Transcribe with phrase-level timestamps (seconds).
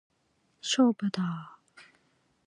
[0.63, 1.81] 勝負だー！